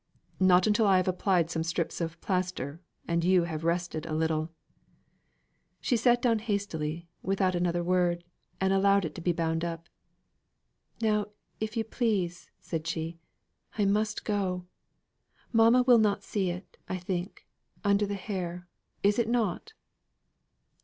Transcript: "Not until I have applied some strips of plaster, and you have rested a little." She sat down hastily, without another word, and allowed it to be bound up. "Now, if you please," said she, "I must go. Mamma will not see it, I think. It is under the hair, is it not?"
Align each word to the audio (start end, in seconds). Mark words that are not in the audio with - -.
"Not 0.39 0.65
until 0.65 0.87
I 0.87 0.97
have 0.97 1.07
applied 1.07 1.51
some 1.51 1.61
strips 1.63 2.01
of 2.01 2.19
plaster, 2.21 2.81
and 3.07 3.23
you 3.23 3.43
have 3.43 3.63
rested 3.63 4.07
a 4.07 4.15
little." 4.15 4.49
She 5.79 5.95
sat 5.95 6.23
down 6.23 6.39
hastily, 6.39 7.07
without 7.21 7.53
another 7.53 7.83
word, 7.83 8.23
and 8.59 8.73
allowed 8.73 9.05
it 9.05 9.13
to 9.13 9.21
be 9.21 9.31
bound 9.31 9.63
up. 9.63 9.87
"Now, 11.01 11.27
if 11.59 11.77
you 11.77 11.83
please," 11.83 12.49
said 12.59 12.87
she, 12.87 13.19
"I 13.77 13.85
must 13.85 14.25
go. 14.25 14.65
Mamma 15.53 15.83
will 15.83 15.99
not 15.99 16.23
see 16.23 16.49
it, 16.49 16.77
I 16.89 16.97
think. 16.97 17.45
It 17.77 17.79
is 17.81 17.81
under 17.83 18.05
the 18.07 18.15
hair, 18.15 18.67
is 19.03 19.19
it 19.19 19.29
not?" 19.29 19.73